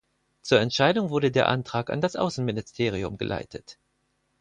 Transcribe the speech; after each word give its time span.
Zur 0.41 0.59
Entscheidung 0.59 1.11
wurde 1.11 1.29
der 1.29 1.47
Antrag 1.47 1.91
an 1.91 2.01
das 2.01 2.15
Außenministerium 2.15 3.19
geleitet. 3.19 3.77